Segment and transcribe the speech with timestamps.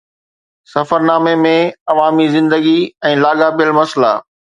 [0.71, 1.51] سفرنامي ۾
[1.93, 2.73] عوامي زندگي
[3.11, 4.11] ۽ لاڳاپيل مسئلا